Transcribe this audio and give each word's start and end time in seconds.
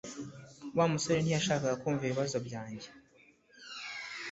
Wa 0.77 0.85
musore 0.91 1.19
ntiyashakaga 1.21 1.75
kumva 1.81 2.03
ibibazo 2.05 2.37
byanjye 2.47 2.89